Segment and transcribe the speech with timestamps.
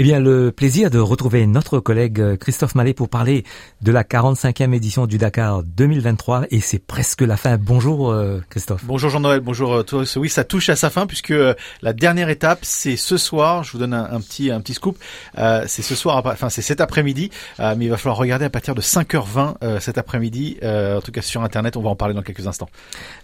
[0.00, 3.42] Eh bien, le plaisir de retrouver notre collègue euh, Christophe Mallet pour parler
[3.82, 7.56] de la 45e édition du Dakar 2023 et c'est presque la fin.
[7.58, 8.84] Bonjour euh, Christophe.
[8.84, 10.16] Bonjour Jean-Noël, bonjour euh, tous.
[10.16, 11.34] Oui, ça touche à sa fin puisque
[11.82, 13.64] la dernière étape, c'est ce soir.
[13.64, 14.96] Je vous donne un, petit un petit scoop.
[15.34, 18.80] c'est ce soir, enfin c'est cet après-midi, mais il va falloir regarder à partir de
[18.80, 20.58] 5h20 cet après-midi.
[20.62, 22.70] en tout cas sur Internet, on va en parler dans quelques instants.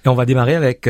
[0.05, 0.89] Et on va démarrer avec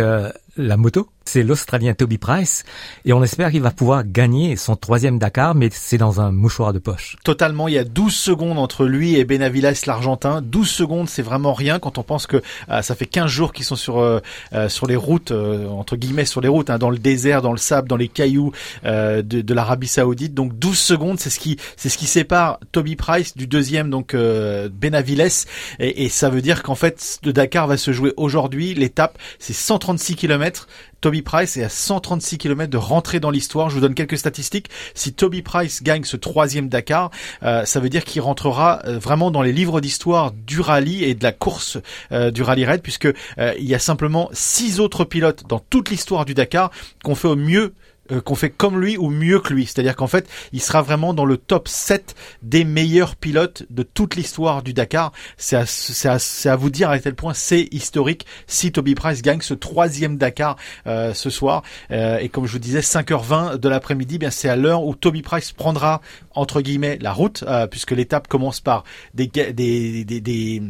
[0.56, 1.09] la moto.
[1.24, 2.64] C'est l'Australien Toby Price
[3.04, 6.73] et on espère qu'il va pouvoir gagner son troisième Dakar, mais c'est dans un mouchoir
[6.73, 7.16] de poche.
[7.24, 10.41] Totalement, il y a 12 secondes entre lui et Benavides l'Argentin.
[10.41, 13.66] 12 secondes, c'est vraiment rien quand on pense que euh, ça fait 15 jours qu'ils
[13.66, 14.20] sont sur euh,
[14.55, 17.59] euh, sur les routes, entre guillemets sur les routes, hein, dans le désert, dans le
[17.59, 18.52] sable, dans les cailloux
[18.85, 20.32] de, de l'Arabie Saoudite.
[20.32, 24.16] Donc 12 secondes, c'est ce qui c'est ce qui sépare Toby Price du deuxième, donc
[24.16, 25.15] Benavides.
[25.80, 28.74] Et, et ça veut dire qu'en fait, le Dakar va se jouer aujourd'hui.
[28.74, 30.66] L'étape, c'est 136 km.
[31.05, 33.69] Toby Price est à 136 km de rentrer dans l'histoire.
[33.69, 34.71] Je vous donne quelques statistiques.
[34.95, 37.10] Si Toby Price gagne ce troisième Dakar,
[37.43, 41.15] euh, ça veut dire qu'il rentrera euh, vraiment dans les livres d'histoire du rallye et
[41.15, 41.77] de la course
[42.10, 46.25] euh, du rallye raid, puisque il y a simplement six autres pilotes dans toute l'histoire
[46.25, 46.71] du Dakar
[47.02, 47.75] qu'on fait au mieux
[48.13, 49.65] euh, qu'on fait comme lui ou mieux que lui.
[49.65, 54.16] C'est-à-dire qu'en fait, il sera vraiment dans le top 7 des meilleurs pilotes de toute
[54.16, 55.13] l'histoire du Dakar.
[55.38, 60.19] C'est à, vous dire à quel point c'est historique si Toby Price gagne ce troisième
[60.19, 61.63] Dakar euh, ce soir.
[61.91, 65.22] Euh, et comme je vous disais, 5h20 de l'après-midi, bien c'est à l'heure où Toby
[65.22, 66.00] Price prendra
[66.34, 68.84] entre guillemets la route, puisque l'étape commence par
[69.15, 69.53] des, des,
[70.05, 70.62] des, des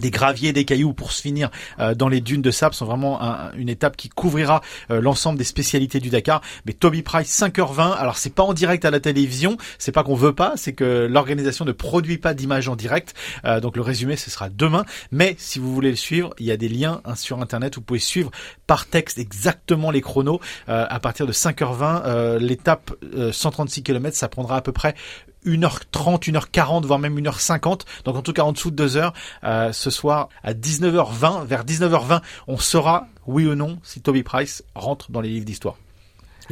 [0.00, 3.20] des graviers, des cailloux pour se finir euh, dans les dunes de sable sont vraiment
[3.56, 6.40] une étape qui couvrira euh, l'ensemble des spécialités du Dakar.
[6.66, 10.14] Mais Toby Price 5h20, alors c'est pas en direct à la télévision, c'est pas qu'on
[10.14, 13.14] veut pas, c'est que l'organisation ne produit pas d'image en direct.
[13.44, 14.84] Euh, donc le résumé ce sera demain.
[15.10, 17.82] Mais si vous voulez le suivre, il y a des liens hein, sur internet, vous
[17.82, 18.30] pouvez suivre
[18.66, 22.38] par texte exactement les chronos à partir de 5h20.
[22.38, 22.92] L'étape
[23.32, 24.94] 136 km, ça prendra à peu près
[25.46, 27.82] 1h30, 1h40, voire même 1h50.
[28.04, 29.12] Donc en tout cas en dessous de 2 heures.
[29.44, 34.64] Euh, ce soir à 19h20, vers 19h20, on saura, oui ou non, si Toby Price
[34.74, 35.76] rentre dans les livres d'histoire.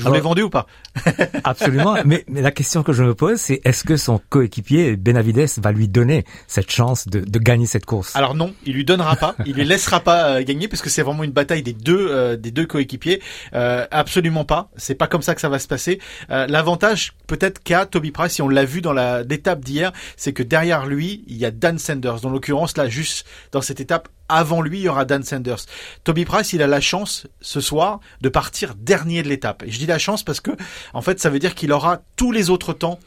[0.00, 0.66] Je vous l'ai vendu ou pas
[1.44, 1.96] Absolument.
[2.04, 5.72] Mais, mais, la question que je me pose, c'est est-ce que son coéquipier Benavides va
[5.72, 8.16] lui donner cette chance de, de, gagner cette course?
[8.16, 9.34] Alors non, il lui donnera pas.
[9.46, 12.36] il lui laissera pas euh, gagner parce que c'est vraiment une bataille des deux euh,
[12.36, 13.20] des deux coéquipiers.
[13.54, 14.70] Euh, absolument pas.
[14.76, 16.00] C'est pas comme ça que ça va se passer.
[16.30, 20.32] Euh, l'avantage peut-être qu'a Toby Price, si on l'a vu dans la l'étape d'hier, c'est
[20.32, 22.20] que derrière lui, il y a Dan Sanders.
[22.20, 25.66] Dans l'occurrence là, juste dans cette étape, avant lui, il y aura Dan Sanders.
[26.04, 29.62] Toby Price, il a la chance ce soir de partir dernier de l'étape.
[29.64, 30.52] Et je dis la chance parce que,
[30.94, 32.98] en fait, ça veut dire qu'il aura tous les autres temps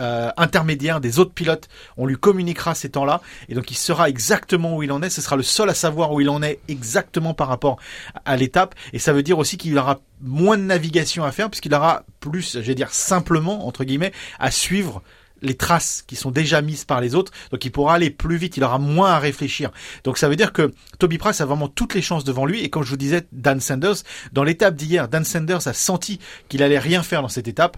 [0.00, 1.68] euh, intermédiaires des autres pilotes.
[1.98, 3.20] On lui communiquera ces temps-là
[3.50, 5.10] et donc il saura exactement où il en est.
[5.10, 7.78] Ce sera le seul à savoir où il en est exactement par rapport
[8.24, 8.74] à l'étape.
[8.94, 12.54] Et ça veut dire aussi qu'il aura moins de navigation à faire puisqu'il aura plus,
[12.54, 15.02] je vais dire simplement entre guillemets, à suivre
[15.42, 18.56] les traces qui sont déjà mises par les autres, donc il pourra aller plus vite,
[18.56, 19.70] il aura moins à réfléchir.
[20.04, 22.70] Donc ça veut dire que Toby Price a vraiment toutes les chances devant lui, et
[22.70, 23.96] comme je vous disais, Dan Sanders,
[24.32, 27.76] dans l'étape d'hier, Dan Sanders a senti qu'il allait rien faire dans cette étape,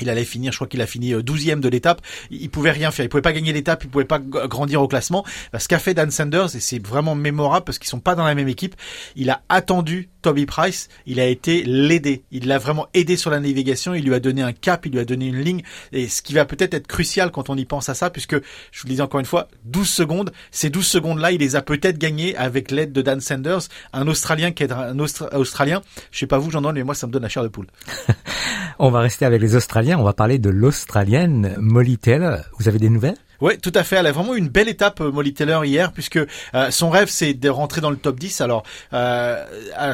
[0.00, 2.00] il allait finir, je crois qu'il a fini 12e euh, de l'étape.
[2.30, 3.04] Il pouvait rien faire.
[3.04, 3.84] Il pouvait pas gagner l'étape.
[3.84, 5.24] Il pouvait pas grandir au classement.
[5.58, 8.34] Ce qu'a fait Dan Sanders, et c'est vraiment mémorable parce qu'ils sont pas dans la
[8.34, 8.74] même équipe,
[9.14, 10.88] il a attendu Toby Price.
[11.06, 12.24] Il a été l'aider.
[12.30, 13.94] Il l'a vraiment aidé sur la navigation.
[13.94, 14.84] Il lui a donné un cap.
[14.86, 15.62] Il lui a donné une ligne.
[15.92, 18.80] Et ce qui va peut-être être crucial quand on y pense à ça, puisque je
[18.80, 20.32] vous le disais encore une fois, 12 secondes.
[20.50, 24.52] Ces 12 secondes-là, il les a peut-être gagnées avec l'aide de Dan Sanders, un Australien
[24.52, 25.82] qui est un Australien.
[26.10, 27.66] Je sais pas vous, j'en donne, mais moi, ça me donne la chair de poule.
[28.78, 29.98] on va rester avec les Australiens.
[29.98, 32.40] On va parler de l'Australienne Molly Taylor.
[32.58, 33.16] Vous avez des nouvelles?
[33.40, 33.96] Oui, tout à fait.
[33.96, 37.34] Elle a vraiment une belle étape, euh, Molly Taylor, hier, puisque euh, son rêve, c'est
[37.34, 38.40] de rentrer dans le top 10.
[38.40, 38.62] Alors,
[38.94, 39.44] euh,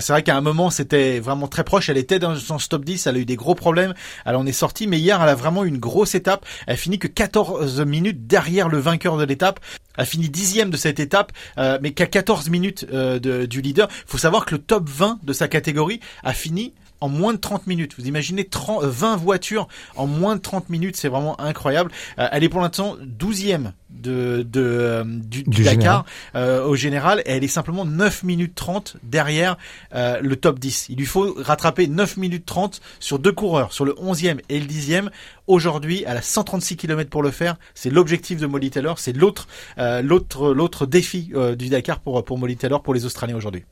[0.00, 1.88] c'est vrai qu'à un moment, c'était vraiment très proche.
[1.88, 3.06] Elle était dans son top 10.
[3.06, 3.94] Elle a eu des gros problèmes.
[4.25, 4.87] Elle en est sortie.
[4.87, 6.46] Mais hier, elle a vraiment une grosse étape.
[6.67, 9.58] Elle finit que 14 minutes derrière le vainqueur de l'étape.
[9.99, 13.88] Elle finit dixième de cette étape, mais qu'à 14 minutes du leader.
[13.90, 17.38] Il faut savoir que le top 20 de sa catégorie a fini en moins de
[17.38, 17.94] 30 minutes.
[17.99, 19.66] Vous imaginez 30, 20 euh, voitures
[19.96, 21.90] en moins de 30 minutes, c'est vraiment incroyable.
[22.19, 27.44] Euh, elle est pour l'instant 12e de, de euh, du, Dakar au général et elle
[27.44, 29.56] est simplement 9 minutes 30 derrière
[29.93, 30.87] le top 10.
[30.90, 34.66] Il lui faut rattraper 9 minutes 30 sur deux coureurs, sur le 11e et le
[34.66, 35.08] 10e.
[35.49, 37.56] Aujourd'hui, elle a 136 km pour le faire.
[37.75, 42.56] C'est l'objectif de Molly Taylor, c'est l'autre l'autre l'autre défi du Dakar pour pour Molly
[42.56, 43.64] Taylor pour les Australiens aujourd'hui.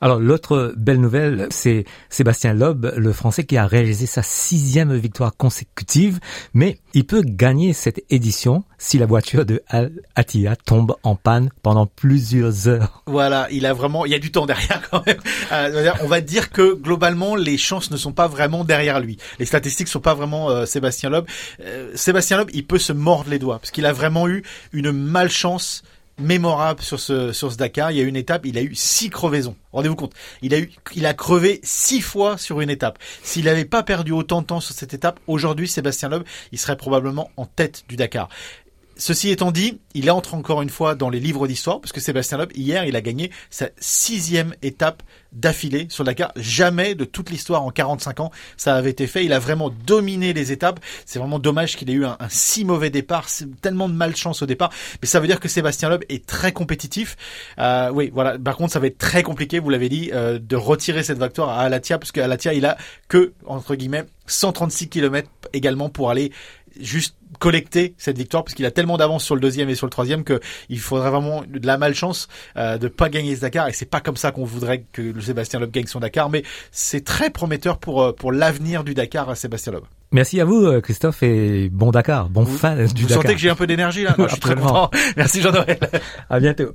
[0.00, 5.36] Alors l'autre belle nouvelle, c'est Sébastien Loeb, le Français qui a réalisé sa sixième victoire
[5.36, 6.20] consécutive,
[6.54, 11.50] mais il peut gagner cette édition si la voiture de Al Attiyah tombe en panne
[11.62, 13.02] pendant plusieurs heures.
[13.06, 15.18] Voilà, il a vraiment, il y a du temps derrière quand même.
[15.52, 19.18] Euh, on va dire que globalement les chances ne sont pas vraiment derrière lui.
[19.38, 21.26] Les statistiques sont pas vraiment euh, Sébastien Loeb.
[21.60, 24.92] Euh, Sébastien Loeb, il peut se mordre les doigts parce qu'il a vraiment eu une
[24.92, 25.82] malchance
[26.18, 27.90] mémorable sur ce sur ce Dakar.
[27.90, 29.56] Il y a une étape, il a eu six crevaisons.
[29.72, 32.98] Rendez-vous compte, il a eu, il a crevé six fois sur une étape.
[33.22, 36.76] S'il n'avait pas perdu autant de temps sur cette étape, aujourd'hui Sébastien Loeb, il serait
[36.76, 38.28] probablement en tête du Dakar.
[38.98, 42.36] Ceci étant dit, il entre encore une fois dans les livres d'histoire, parce que Sébastien
[42.36, 46.32] Loeb, hier, il a gagné sa sixième étape d'affilée sur Dakar.
[46.34, 49.24] Jamais de toute l'histoire en 45 ans, ça avait été fait.
[49.24, 50.80] Il a vraiment dominé les étapes.
[51.06, 53.28] C'est vraiment dommage qu'il ait eu un, si mauvais départ,
[53.62, 54.70] tellement de malchance au départ.
[55.00, 57.16] Mais ça veut dire que Sébastien Loeb est très compétitif.
[57.60, 58.36] Euh, oui, voilà.
[58.36, 61.50] Par contre, ça va être très compliqué, vous l'avez dit, euh, de retirer cette victoire
[61.50, 66.32] à Alatia, parce qu'Alatia, il a que, entre guillemets, 136 km également pour aller
[66.80, 69.90] juste collecter cette victoire parce qu'il a tellement d'avance sur le deuxième et sur le
[69.90, 73.72] troisième que il faudrait vraiment de la malchance euh, de pas gagner ce Dakar et
[73.72, 76.42] c'est pas comme ça qu'on voudrait que le Sébastien Loeb gagne son Dakar mais
[76.72, 79.84] c'est très prometteur pour euh, pour l'avenir du Dakar à Sébastien Loeb.
[80.10, 83.02] Merci à vous euh, Christophe et bon Dakar, bon fin du Dakar.
[83.02, 84.90] Vous sentez que j'ai un peu d'énergie là, je suis très content.
[85.16, 85.78] Merci Jean-Noël.
[86.30, 86.74] À bientôt.